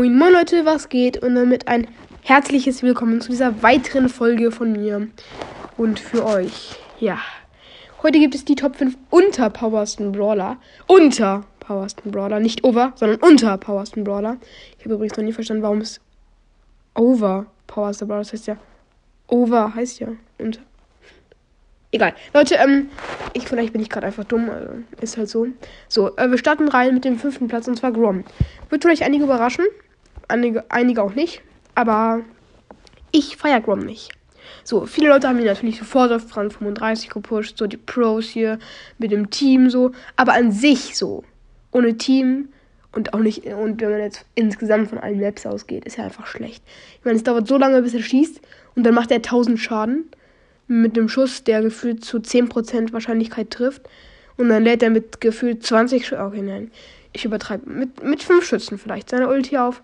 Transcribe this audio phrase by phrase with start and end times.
[0.00, 1.18] Moin Moin Leute, was geht?
[1.22, 1.86] Und damit ein
[2.22, 5.08] herzliches Willkommen zu dieser weiteren Folge von mir
[5.76, 6.76] und für euch.
[6.98, 7.18] Ja,
[8.02, 10.56] heute gibt es die Top 5 unter Powersten Brawler.
[10.86, 14.38] Unter Powersten Brawler, nicht over, sondern unter Powersten Brawler.
[14.78, 16.00] Ich habe übrigens noch nie verstanden, warum es
[16.94, 18.56] over Powersten Brawler das heißt ja
[19.28, 20.08] over heißt ja
[20.38, 20.62] unter.
[21.92, 22.14] Egal.
[22.32, 22.88] Leute, ähm,
[23.34, 24.48] ich, vielleicht bin ich gerade einfach dumm.
[24.48, 24.72] Also
[25.02, 25.46] ist halt so.
[25.88, 28.24] So, äh, wir starten rein mit dem fünften Platz und zwar Grom.
[28.70, 29.66] Wird vielleicht einige überraschen.
[30.30, 31.42] Einige, einige auch nicht.
[31.74, 32.22] Aber
[33.12, 34.10] ich feiere Grom nicht.
[34.64, 37.58] So, viele Leute haben ihn natürlich sofort auf Rang 35 gepusht.
[37.58, 38.58] So, die Pros hier
[38.98, 39.92] mit dem Team so.
[40.16, 41.24] Aber an sich so.
[41.72, 42.48] Ohne Team
[42.92, 43.44] und auch nicht.
[43.46, 46.62] Und wenn man jetzt insgesamt von allen Maps ausgeht, ist er einfach schlecht.
[46.98, 48.40] Ich meine, es dauert so lange, bis er schießt.
[48.74, 50.10] Und dann macht er 1000 Schaden
[50.66, 53.82] mit einem Schuss, der gefühlt zu 10% Wahrscheinlichkeit trifft.
[54.36, 56.22] Und dann lädt er mit gefühlt 20 Schüssen.
[56.22, 56.70] Okay, nein.
[57.12, 57.68] Ich übertreibe.
[57.68, 59.82] Mit, mit 5 Schützen vielleicht seine Ulti auf.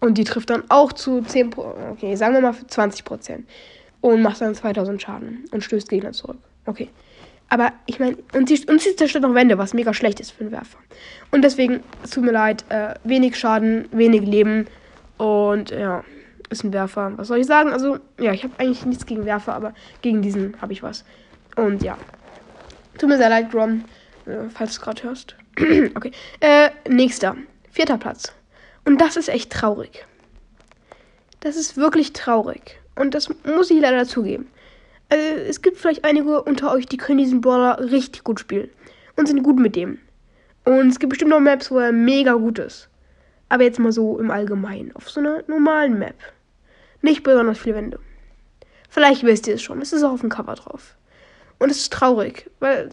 [0.00, 1.56] Und die trifft dann auch zu 10%.
[1.92, 3.44] Okay, sagen wir mal 20%.
[4.00, 5.44] Und macht dann 2000 Schaden.
[5.50, 6.38] Und stößt Gegner zurück.
[6.66, 6.88] Okay.
[7.48, 10.42] Aber ich meine, und sie, und sie zerstört noch Wände, was mega schlecht ist für
[10.42, 10.78] einen Werfer.
[11.30, 14.66] Und deswegen, es tut mir leid, äh, wenig Schaden, wenig Leben.
[15.16, 16.04] Und ja
[16.50, 17.12] ist ein Werfer.
[17.16, 17.72] Was soll ich sagen?
[17.72, 21.04] Also, ja, ich habe eigentlich nichts gegen Werfer, aber gegen diesen habe ich was.
[21.56, 21.96] Und ja.
[22.98, 23.84] Tut mir sehr leid, Ron,
[24.26, 25.36] äh, falls du es gerade hörst.
[25.94, 26.12] okay.
[26.40, 27.36] Äh, nächster.
[27.70, 28.32] Vierter Platz.
[28.88, 30.06] Und das ist echt traurig.
[31.40, 32.80] Das ist wirklich traurig.
[32.94, 34.50] Und das muss ich leider zugeben.
[35.10, 38.70] Also, es gibt vielleicht einige unter euch, die können diesen Brawler richtig gut spielen.
[39.14, 39.98] Und sind gut mit dem.
[40.64, 42.88] Und es gibt bestimmt noch Maps, wo er mega gut ist.
[43.50, 44.96] Aber jetzt mal so im Allgemeinen.
[44.96, 46.16] Auf so einer normalen Map.
[47.02, 48.00] Nicht besonders viele Wände.
[48.88, 49.82] Vielleicht wisst ihr es schon.
[49.82, 50.96] Es ist auch auf dem Cover drauf.
[51.58, 52.88] Und es ist traurig, weil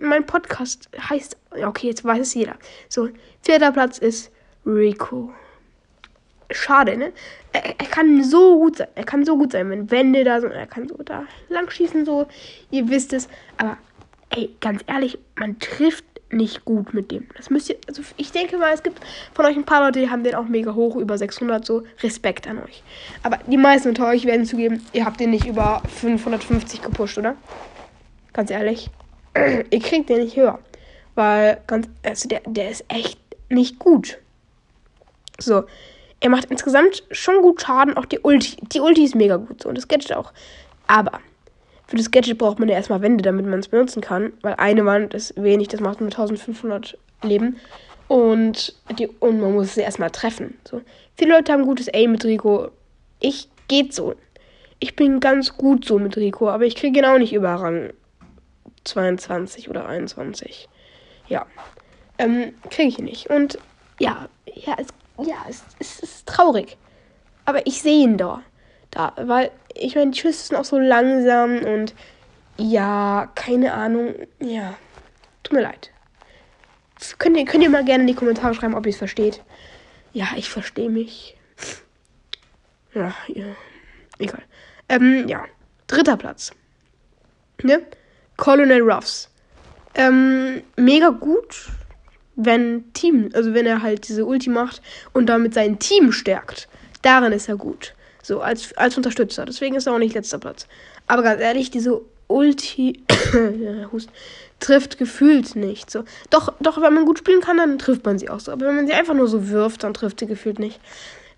[0.00, 1.36] mein Podcast heißt.
[1.64, 2.56] Okay, jetzt weiß es jeder.
[2.88, 3.08] So,
[3.40, 4.32] vierter Platz ist
[4.68, 5.32] Rico.
[6.50, 7.12] Schade, ne?
[7.52, 8.88] Er, er, kann so gut sein.
[8.94, 10.52] Er kann so gut sein, wenn Wände da sind.
[10.52, 12.26] Er kann so da lang schießen, so.
[12.70, 13.28] Ihr wisst es.
[13.56, 13.76] Aber,
[14.30, 17.26] ey, ganz ehrlich, man trifft nicht gut mit dem.
[17.36, 19.00] Das müsst ihr, also ich denke mal, es gibt
[19.32, 22.46] von euch ein paar Leute, die haben den auch mega hoch, über 600, so Respekt
[22.46, 22.82] an euch.
[23.22, 27.36] Aber die meisten unter euch werden zugeben, ihr habt den nicht über 550 gepusht, oder?
[28.32, 28.90] Ganz ehrlich.
[29.70, 30.58] ihr kriegt den nicht höher.
[31.14, 34.18] Weil, ganz, also der, der ist echt nicht gut.
[35.38, 35.64] So.
[36.20, 38.56] Er macht insgesamt schon gut Schaden, auch die Ulti.
[38.72, 39.68] Die Ulti ist mega gut, so.
[39.68, 40.32] Und das Gadget auch.
[40.88, 41.20] Aber
[41.86, 44.32] für das Gadget braucht man ja erstmal Wände, damit man es benutzen kann.
[44.42, 47.56] Weil eine Wand ist wenig, das macht nur 1500 Leben.
[48.08, 50.58] Und, die, und man muss es erstmal treffen.
[50.68, 50.80] So.
[51.16, 52.70] Viele Leute haben gutes Aim mit Rico.
[53.20, 54.14] Ich geht so.
[54.80, 57.92] Ich bin ganz gut so mit Rico, aber ich kriege auch nicht über Rang
[58.84, 60.68] 22 oder 21.
[61.28, 61.46] Ja.
[62.18, 63.30] Ähm, kriege ich nicht.
[63.30, 63.58] Und
[63.98, 66.76] ja, ja, es, ja, es, es ist traurig.
[67.44, 68.42] Aber ich sehe ihn da
[68.90, 71.94] da, weil ich meine, die Schüsse sind auch so langsam und
[72.56, 74.76] ja, keine Ahnung, ja,
[75.42, 75.90] tut mir leid.
[77.18, 79.42] könnt ihr, könnt ihr mal gerne in die Kommentare schreiben, ob ihr es versteht.
[80.12, 81.36] Ja, ich verstehe mich.
[82.94, 83.44] Ja, ja,
[84.18, 84.42] egal.
[84.88, 85.44] Ähm, ja,
[85.86, 86.52] dritter Platz.
[87.62, 87.82] Ne?
[88.36, 89.30] Colonel Ruffs.
[89.94, 91.68] Ähm, mega gut,
[92.38, 94.80] wenn Team, also wenn er halt diese Ulti macht
[95.12, 96.68] und damit sein Team stärkt.
[97.02, 97.94] Darin ist er gut.
[98.22, 99.44] So, als, als Unterstützer.
[99.44, 100.66] Deswegen ist er auch nicht letzter Platz.
[101.08, 103.02] Aber ganz ehrlich, diese Ulti
[104.60, 105.90] trifft gefühlt nicht.
[105.90, 106.04] So.
[106.30, 108.52] Doch, doch, wenn man gut spielen kann, dann trifft man sie auch so.
[108.52, 110.78] Aber wenn man sie einfach nur so wirft, dann trifft sie gefühlt nicht.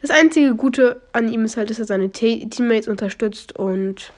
[0.02, 4.12] Das einzige Gute an ihm ist halt, dass er seine T Teammates unterstützt und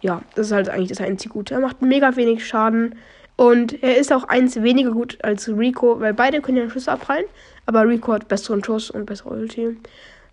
[0.00, 1.54] ja, das ist halt eigentlich das einzige Gute.
[1.54, 2.96] Er macht mega wenig Schaden
[3.40, 7.24] und er ist auch eins weniger gut als Rico, weil beide können ja Schüsse abprallen,
[7.64, 9.78] aber Rico hat besseren Schuss und bessere Ulti.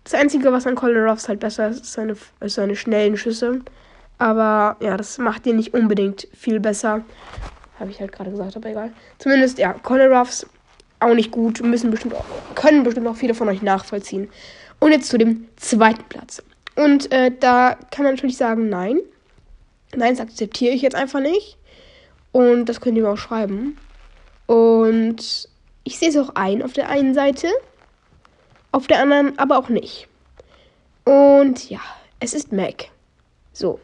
[0.04, 3.62] Das Einzige, was an Colin Ruffs halt besser ist, ist seine, ist seine schnellen Schüsse.
[4.18, 7.02] Aber ja, das macht ihn nicht unbedingt viel besser.
[7.80, 8.92] Habe ich halt gerade gesagt, aber egal.
[9.16, 10.46] Zumindest, ja, Colin Ruffs
[11.00, 11.62] auch nicht gut.
[11.62, 12.26] Müssen bestimmt auch,
[12.56, 14.28] können bestimmt auch viele von euch nachvollziehen.
[14.80, 16.42] Und jetzt zu dem zweiten Platz.
[16.76, 18.98] Und äh, da kann man natürlich sagen, nein.
[19.96, 21.56] Nein, das akzeptiere ich jetzt einfach nicht.
[22.32, 23.76] Und das könnt ihr mir auch schreiben.
[24.46, 25.48] Und
[25.84, 27.48] ich sehe es auch ein auf der einen Seite
[28.72, 30.08] auf der anderen aber auch nicht.
[31.04, 31.80] Und ja,
[32.20, 32.90] es ist Mac.
[33.52, 33.80] So.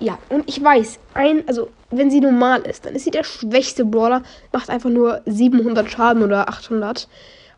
[0.00, 3.84] Ja, und ich weiß, ein, also wenn sie normal ist, dann ist sie der schwächste
[3.84, 4.22] Brawler,
[4.52, 7.08] macht einfach nur 700 Schaden oder 800,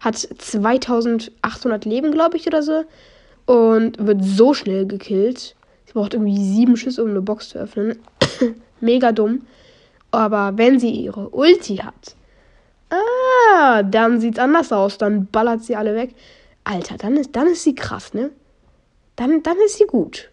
[0.01, 2.85] hat 2800 Leben, glaube ich, oder so,
[3.47, 5.55] und wird so schnell gekillt.
[5.85, 7.99] Sie braucht irgendwie sieben Schüsse, um eine Box zu öffnen.
[8.81, 9.47] Mega dumm.
[10.11, 12.17] Aber wenn sie ihre Ulti hat,
[12.91, 14.99] Ah, dann sieht's anders aus.
[14.99, 16.15] Dann ballert sie alle weg.
[16.65, 18.31] Alter, dann ist, dann ist sie krass, ne?
[19.17, 20.31] Dann, dann ist sie gut.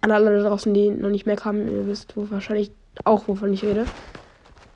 [0.00, 2.70] An alle da draußen, die noch nicht Mac haben, ihr wisst wo wahrscheinlich
[3.04, 3.84] auch, wovon ich rede.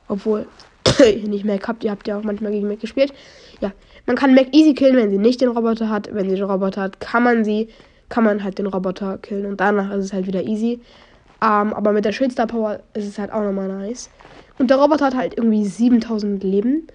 [0.08, 0.46] Obwohl
[1.00, 3.12] ihr nicht Mac habt, ihr habt ja auch manchmal gegen Mac gespielt.
[3.60, 3.72] Ja,
[4.06, 6.12] man kann Mac easy killen, wenn sie nicht den Roboter hat.
[6.12, 7.68] Wenn sie den Roboter hat, kann man sie,
[8.08, 10.80] kann man halt den Roboter killen und danach ist es halt wieder easy.
[11.42, 14.10] Ähm, aber mit der Schildstar Power ist es halt auch nochmal nice.
[14.58, 16.86] Und der Roboter hat halt irgendwie 7000 Leben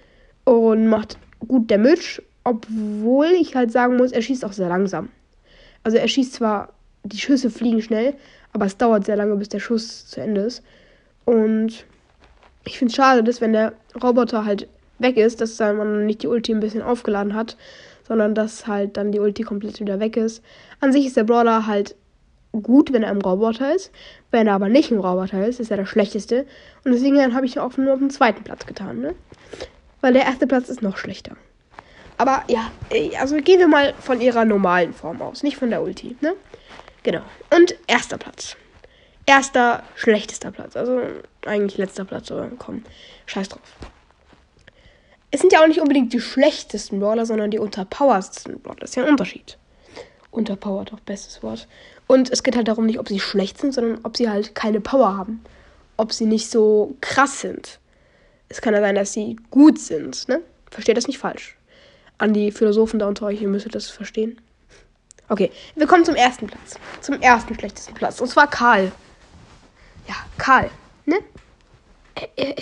[0.46, 5.10] und macht gut Damage, obwohl ich halt sagen muss, er schießt auch sehr langsam.
[5.84, 6.70] Also er schießt zwar,
[7.04, 8.14] die Schüsse fliegen schnell,
[8.54, 10.64] aber es dauert sehr lange, bis der Schuss zu Ende ist.
[11.26, 11.86] Und
[12.64, 14.68] ich finde es schade, dass wenn der Roboter halt
[15.00, 17.58] weg ist, dass man nicht die Ulti ein bisschen aufgeladen hat,
[18.08, 20.42] sondern dass halt dann die Ulti komplett wieder weg ist.
[20.80, 21.96] An sich ist der Brawler halt
[22.62, 23.92] gut, wenn er ein Roboter ist.
[24.32, 26.46] Wenn er aber nicht ein Roboter ist, ist er der schlechteste.
[26.84, 29.16] Und deswegen habe ich ihn auch nur auf den zweiten Platz getan, ne?
[30.02, 31.36] Weil der erste Platz ist noch schlechter.
[32.18, 32.72] Aber ja,
[33.20, 36.34] also gehen wir mal von ihrer normalen Form aus, nicht von der Ulti, ne?
[37.04, 37.22] Genau.
[37.56, 38.58] Und erster Platz.
[39.26, 40.76] Erster, schlechtester Platz.
[40.76, 41.02] Also
[41.46, 42.84] eigentlich letzter Platz, aber komm,
[43.26, 43.62] scheiß drauf
[45.32, 48.80] es sind ja auch nicht unbedingt die schlechtesten Brawler, sondern die unterpowersten Brawler.
[48.80, 49.58] Das ist ja ein Unterschied.
[50.32, 51.68] Unterpowered, auch bestes Wort.
[52.08, 54.80] Und es geht halt darum, nicht, ob sie schlecht sind, sondern ob sie halt keine
[54.80, 55.44] Power haben.
[55.98, 57.80] Ob sie nicht so krass sind.
[58.50, 60.42] Es kann ja sein, dass sie gut sind, ne?
[60.72, 61.58] Versteht das nicht falsch.
[62.18, 64.40] An die Philosophen da unter euch, ihr müsstet das verstehen.
[65.30, 66.76] Okay, wir kommen zum ersten Platz.
[67.02, 68.22] Zum ersten schlechtesten Platz.
[68.22, 68.92] Und zwar Karl.
[70.08, 70.70] Ja, Karl,
[71.06, 71.18] ne?
[72.16, 72.56] Äh, äh,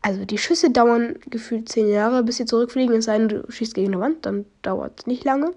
[0.00, 2.96] also die Schüsse dauern gefühlt zehn Jahre, bis sie zurückfliegen.
[2.96, 5.52] Es sei denn, du schießt gegen eine Wand, dann dauert es nicht lange.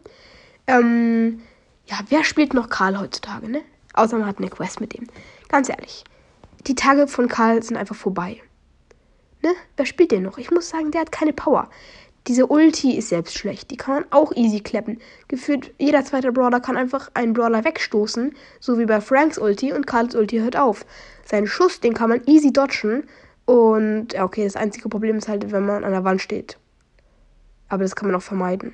[0.68, 1.42] Ähm,
[1.90, 3.62] ja, wer spielt noch Karl heutzutage, ne?
[3.94, 5.08] Außer man hat eine Quest mit dem.
[5.50, 6.04] Ganz ehrlich,
[6.68, 8.42] die Tage von Karl sind einfach vorbei.
[9.42, 9.54] Ne?
[9.78, 10.38] Wer spielt den noch?
[10.38, 11.70] Ich muss sagen, der hat keine Power.
[12.28, 13.72] Diese Ulti ist selbst schlecht.
[13.72, 15.00] Die kann man auch easy kleppen.
[15.30, 19.88] Gefühlt jeder zweite Brawler kann einfach einen Brawler wegstoßen, so wie bei Franks Ulti und
[19.88, 20.86] Karls Ulti hört auf.
[21.26, 23.08] Seinen Schuss, den kann man easy dodgen
[23.46, 26.60] und ja, okay, das einzige Problem ist halt, wenn man an der Wand steht.
[27.68, 28.74] Aber das kann man auch vermeiden.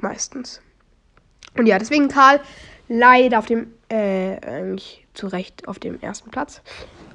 [0.00, 0.60] Meistens.
[1.56, 2.40] Und ja, deswegen Karl
[2.88, 6.62] leider auf dem, äh, eigentlich zu Recht auf dem ersten Platz.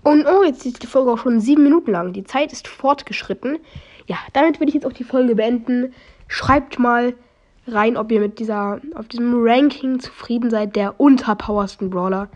[0.03, 2.13] Und oh, jetzt ist die Folge auch schon sieben Minuten lang.
[2.13, 3.59] Die Zeit ist fortgeschritten.
[4.05, 5.93] Ja, damit würde ich jetzt auch die Folge beenden.
[6.27, 7.13] Schreibt mal
[7.67, 12.29] rein, ob ihr mit dieser, auf diesem Ranking zufrieden seid, der unterpowersten Brawler.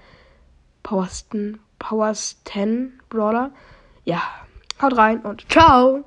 [0.83, 3.51] Powersten, Powers 10 Brawler.
[4.03, 4.21] Ja,
[4.81, 6.03] Haut rein und ciao!